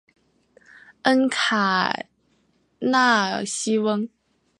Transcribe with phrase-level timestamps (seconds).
[1.03, 2.05] 恩卡
[2.79, 4.09] 纳西翁。